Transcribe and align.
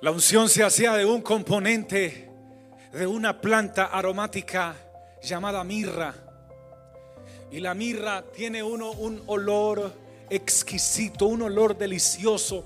La 0.00 0.12
unción 0.12 0.48
se 0.48 0.62
hacía 0.62 0.92
de 0.92 1.04
un 1.04 1.22
componente 1.22 2.30
de 2.92 3.04
una 3.04 3.40
planta 3.40 3.86
aromática 3.86 4.76
llamada 5.20 5.64
mirra. 5.64 6.14
Y 7.50 7.58
la 7.58 7.74
mirra 7.74 8.22
tiene 8.32 8.62
uno 8.62 8.92
un 8.92 9.20
olor 9.26 9.92
exquisito, 10.30 11.26
un 11.26 11.42
olor 11.42 11.76
delicioso, 11.76 12.64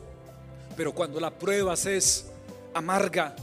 pero 0.76 0.92
cuando 0.92 1.20
la 1.20 1.30
pruebas 1.30 1.86
es 1.86 2.26
amarga. 2.74 3.34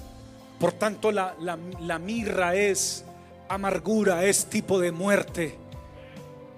Por 0.59 0.73
tanto, 0.73 1.11
la, 1.11 1.35
la, 1.39 1.57
la 1.81 1.97
mirra 1.97 2.53
es 2.53 3.03
amargura, 3.47 4.23
es 4.23 4.45
tipo 4.45 4.79
de 4.79 4.91
muerte. 4.91 5.55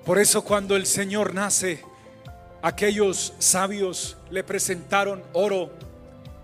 Por 0.05 0.19
eso 0.19 0.43
cuando 0.43 0.75
el 0.75 0.85
Señor 0.85 1.33
nace, 1.33 1.81
aquellos 2.61 3.33
sabios 3.39 4.17
le 4.29 4.43
presentaron 4.43 5.23
oro, 5.31 5.71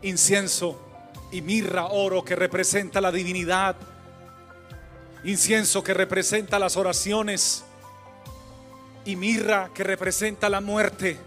incienso 0.02 0.87
y 1.32 1.42
mirra, 1.42 1.88
oro 1.88 2.24
que 2.24 2.36
representa 2.36 3.02
la 3.02 3.12
divinidad, 3.12 3.76
incienso 5.24 5.84
que 5.84 5.94
representa 5.94 6.60
las 6.60 6.78
oraciones 6.78 7.64
y 9.06 9.16
mirra 9.16 9.72
que 9.74 9.84
representa 9.84 10.50
la 10.50 10.62
muerte. 10.62 11.18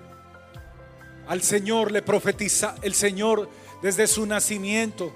Al 1.28 1.42
Señor 1.42 1.92
le 1.92 2.02
profetiza, 2.02 2.74
el 2.82 2.94
Señor 2.94 3.48
desde 3.82 4.06
su 4.06 4.26
nacimiento 4.26 5.12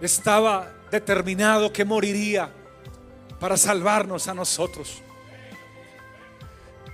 estaba 0.00 0.72
determinado 0.90 1.72
que 1.72 1.84
moriría 1.84 2.50
para 3.38 3.56
salvarnos 3.56 4.28
a 4.28 4.34
nosotros. 4.34 5.02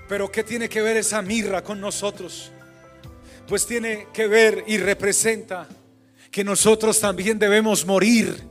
Pero 0.08 0.30
¿qué 0.32 0.42
tiene 0.42 0.68
que 0.68 0.80
ver 0.80 0.96
esa 0.96 1.20
mirra 1.20 1.62
con 1.62 1.80
nosotros? 1.80 2.50
Pues 3.46 3.66
tiene 3.66 4.08
que 4.12 4.26
ver 4.26 4.64
y 4.66 4.78
representa 4.78 5.68
que 6.30 6.44
nosotros 6.44 7.00
también 7.00 7.38
debemos 7.38 7.84
morir. 7.84 8.46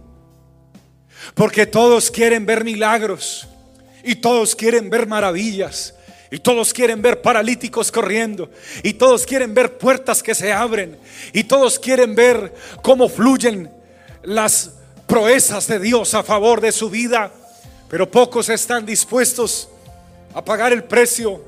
Porque 1.34 1.66
todos 1.66 2.10
quieren 2.12 2.46
ver 2.46 2.64
milagros 2.64 3.48
y 4.04 4.16
todos 4.16 4.56
quieren 4.56 4.90
ver 4.90 5.08
maravillas. 5.08 5.94
Y 6.30 6.40
todos 6.40 6.74
quieren 6.74 7.02
ver 7.02 7.22
paralíticos 7.22 7.92
corriendo. 7.92 8.50
Y 8.84 8.94
todos 8.94 9.26
quieren 9.26 9.54
ver 9.54 9.78
puertas 9.78 10.22
que 10.22 10.36
se 10.36 10.52
abren. 10.52 10.98
Y 11.32 11.46
todos 11.46 11.80
quieren 11.80 12.16
ver 12.16 12.54
cómo 12.82 13.08
fluyen 13.08 13.72
las 14.24 14.72
proezas 15.08 15.68
de 15.68 15.80
Dios 15.80 16.14
a 16.14 16.24
favor 16.24 16.60
de 16.60 16.72
su 16.72 16.90
vida. 16.90 17.32
Pero 17.90 18.12
pocos 18.12 18.50
están 18.50 18.86
dispuestos 18.86 19.70
a 20.34 20.44
pagar 20.44 20.74
el 20.74 20.84
precio 20.84 21.42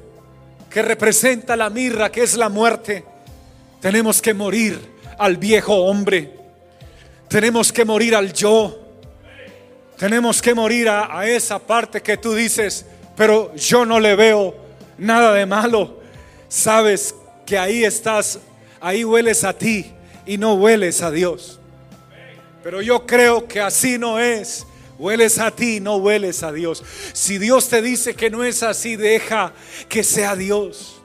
que 0.69 0.81
representa 0.81 1.57
la 1.57 1.69
mirra, 1.69 2.11
que 2.11 2.23
es 2.23 2.35
la 2.35 2.47
muerte. 2.47 3.03
Tenemos 3.81 4.21
que 4.21 4.33
morir 4.33 4.98
al 5.19 5.37
viejo 5.37 5.75
hombre. 5.75 6.33
Tenemos 7.27 7.71
que 7.71 7.85
morir 7.85 8.15
al 8.15 8.33
yo. 8.33 8.79
Tenemos 9.97 10.41
que 10.41 10.55
morir 10.55 10.87
a, 10.89 11.27
esa 11.27 11.59
parte 11.59 12.01
que 12.01 12.17
tú 12.17 12.33
dices, 12.33 12.85
pero 13.15 13.53
yo 13.55 13.85
no 13.85 13.99
le 13.99 14.15
veo 14.15 14.55
nada 14.97 15.33
de 15.33 15.45
malo. 15.45 15.99
Sabes 16.47 17.13
que 17.45 17.57
ahí 17.57 17.83
estás, 17.83 18.39
ahí 18.79 19.03
hueles 19.03 19.43
a 19.43 19.53
ti 19.53 19.91
y 20.25 20.37
no 20.37 20.53
hueles 20.53 21.01
a 21.01 21.11
Dios. 21.11 21.59
Pero 22.63 22.81
yo 22.81 23.05
creo 23.05 23.45
que 23.45 23.59
así 23.59 23.97
no 23.97 24.19
es. 24.19 24.65
Hueles 24.97 25.37
a 25.37 25.51
ti, 25.51 25.79
no 25.79 25.97
hueles 25.97 26.43
a 26.43 26.51
Dios. 26.51 26.83
Si 27.13 27.37
Dios 27.37 27.67
te 27.67 27.81
dice 27.81 28.15
que 28.15 28.29
no 28.29 28.43
es 28.43 28.63
así, 28.63 28.95
deja 28.95 29.53
que 29.89 30.03
sea 30.03 30.35
Dios. 30.35 31.01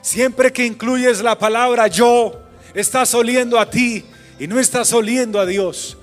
Siempre 0.00 0.50
que 0.50 0.64
incluyes 0.64 1.22
la 1.22 1.38
palabra 1.38 1.88
yo, 1.88 2.40
estás 2.74 3.14
oliendo 3.14 3.58
a 3.58 3.68
ti 3.68 4.04
y 4.38 4.46
no 4.46 4.58
estás 4.58 4.92
oliendo 4.92 5.40
a 5.40 5.46
Dios. 5.46 5.96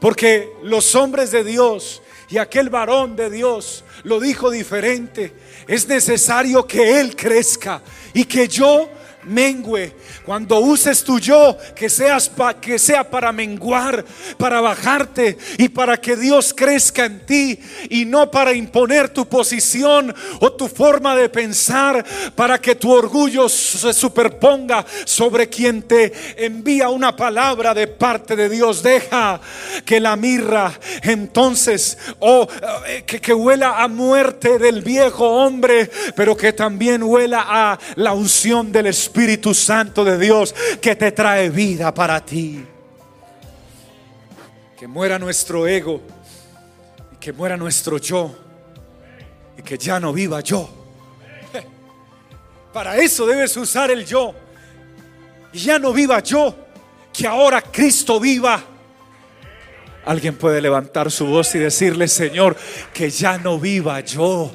Porque 0.00 0.52
los 0.62 0.94
hombres 0.94 1.30
de 1.30 1.44
Dios 1.44 2.02
y 2.28 2.38
aquel 2.38 2.68
varón 2.68 3.16
de 3.16 3.30
Dios 3.30 3.84
lo 4.02 4.20
dijo 4.20 4.50
diferente. 4.50 5.32
Es 5.66 5.88
necesario 5.88 6.66
que 6.66 7.00
Él 7.00 7.16
crezca 7.16 7.82
y 8.12 8.24
que 8.24 8.48
yo 8.48 8.90
mengue. 9.26 9.92
Cuando 10.24 10.58
uses 10.58 11.02
tu 11.04 11.18
yo, 11.18 11.56
que, 11.74 11.88
seas 11.88 12.30
que 12.60 12.78
sea 12.78 13.08
para 13.08 13.32
menguar, 13.32 14.04
para 14.38 14.60
bajarte 14.60 15.36
y 15.58 15.68
para 15.68 16.00
que 16.00 16.16
Dios 16.16 16.54
crezca 16.54 17.04
en 17.06 17.26
ti 17.26 17.58
y 17.90 18.04
no 18.04 18.30
para 18.30 18.52
imponer 18.52 19.08
tu 19.08 19.26
posición 19.26 20.14
o 20.40 20.52
tu 20.52 20.68
forma 20.68 21.16
de 21.16 21.28
pensar, 21.28 22.04
para 22.34 22.60
que 22.60 22.74
tu 22.74 22.90
orgullo 22.90 23.48
se 23.48 23.92
superponga 23.92 24.84
sobre 25.04 25.48
quien 25.48 25.82
te 25.82 26.12
envía 26.36 26.88
una 26.88 27.14
palabra 27.14 27.74
de 27.74 27.86
parte 27.86 28.36
de 28.36 28.48
Dios. 28.48 28.82
Deja 28.82 29.40
que 29.84 30.00
la 30.00 30.16
mirra 30.16 30.72
entonces, 31.12 31.98
o 32.18 32.48
que, 33.06 33.20
que 33.20 33.34
huela 33.34 33.82
a 33.82 33.88
muerte 33.88 34.58
del 34.58 34.82
viejo 34.82 35.28
hombre, 35.28 35.90
pero 36.16 36.36
que 36.36 36.52
también 36.52 37.02
huela 37.02 37.44
a 37.46 37.78
la 37.96 38.14
unción 38.14 38.72
del 38.72 38.86
Espíritu 38.86 39.52
Santo 39.52 40.04
de 40.04 40.18
Dios 40.18 40.54
que 40.80 40.96
te 40.96 41.12
trae 41.12 41.50
vida 41.50 41.92
para 41.92 42.24
ti. 42.24 42.64
Que 44.78 44.86
muera 44.86 45.18
nuestro 45.18 45.66
ego 45.66 46.00
y 47.12 47.16
que 47.16 47.32
muera 47.32 47.56
nuestro 47.56 47.98
yo 47.98 48.34
y 49.58 49.62
que 49.62 49.78
ya 49.78 50.00
no 50.00 50.12
viva 50.12 50.40
yo. 50.40 50.68
Para 52.72 52.96
eso 52.96 53.26
debes 53.26 53.56
usar 53.56 53.90
el 53.90 54.04
yo. 54.04 54.34
Y 55.52 55.58
ya 55.58 55.78
no 55.78 55.92
viva 55.92 56.20
yo, 56.20 56.54
que 57.12 57.26
ahora 57.26 57.62
Cristo 57.62 58.18
viva 58.18 58.73
Alguien 60.06 60.36
puede 60.36 60.60
levantar 60.60 61.10
su 61.10 61.26
voz 61.26 61.54
y 61.54 61.58
decirle, 61.58 62.08
Señor, 62.08 62.56
que 62.92 63.08
ya 63.08 63.38
no 63.38 63.58
viva 63.58 64.00
yo. 64.00 64.50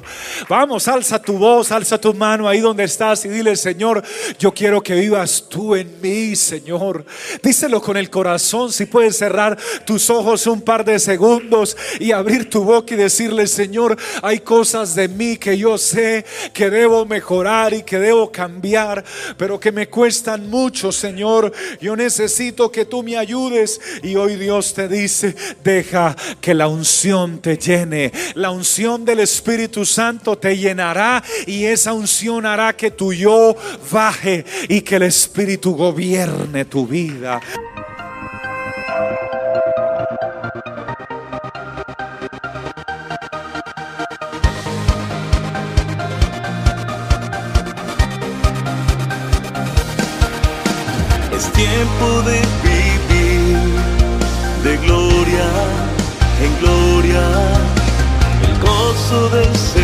Vamos, 0.48 0.86
alza 0.86 1.20
tu 1.20 1.38
voz, 1.38 1.72
alza 1.72 2.00
tu 2.00 2.14
mano 2.14 2.48
ahí 2.48 2.60
donde 2.60 2.84
estás 2.84 3.24
y 3.24 3.28
dile, 3.28 3.56
Señor, 3.56 4.02
yo 4.38 4.52
quiero 4.52 4.80
que 4.80 4.94
vivas 4.94 5.46
tú 5.48 5.74
en 5.74 6.00
mí, 6.00 6.36
Señor. 6.36 7.04
Díselo 7.42 7.80
con 7.80 7.96
el 7.96 8.10
corazón, 8.10 8.72
si 8.72 8.86
puedes 8.86 9.16
cerrar 9.16 9.58
tus 9.84 10.08
ojos 10.08 10.46
un 10.46 10.60
par 10.60 10.84
de 10.84 10.98
segundos 11.00 11.76
y 11.98 12.12
abrir 12.12 12.48
tu 12.48 12.62
boca 12.62 12.94
y 12.94 12.96
decirle, 12.96 13.48
Señor, 13.48 13.96
hay 14.22 14.40
cosas 14.40 14.94
de 14.94 15.08
mí 15.08 15.36
que 15.36 15.58
yo 15.58 15.78
sé 15.78 16.24
que 16.52 16.70
debo 16.70 17.04
mejorar 17.06 17.74
y 17.74 17.82
que 17.82 17.98
debo 17.98 18.30
cambiar, 18.30 19.04
pero 19.36 19.58
que 19.58 19.72
me 19.72 19.88
cuestan 19.88 20.48
mucho, 20.48 20.92
Señor. 20.92 21.52
Yo 21.80 21.96
necesito 21.96 22.70
que 22.70 22.84
tú 22.84 23.02
me 23.02 23.16
ayudes 23.16 23.80
y 24.02 24.14
hoy 24.14 24.36
Dios 24.36 24.74
te 24.74 24.86
dice, 24.86 25.34
Deja 25.62 26.16
que 26.40 26.54
la 26.54 26.68
unción 26.68 27.38
te 27.38 27.56
llene. 27.56 28.12
La 28.34 28.50
unción 28.50 29.04
del 29.04 29.20
Espíritu 29.20 29.84
Santo 29.84 30.38
te 30.38 30.56
llenará 30.56 31.22
y 31.46 31.64
esa 31.64 31.92
unción 31.92 32.46
hará 32.46 32.72
que 32.74 32.90
tu 32.90 33.12
yo 33.12 33.56
baje 33.90 34.44
y 34.68 34.82
que 34.82 34.96
el 34.96 35.02
Espíritu 35.02 35.74
gobierne 35.74 36.64
tu 36.64 36.86
vida. 36.86 37.40
Es 51.32 51.52
tiempo 51.52 52.22
de 52.22 52.40
vivir 52.62 53.58
de 54.64 54.76
gloria 54.86 54.99
paso 59.10 59.28
del 59.30 59.79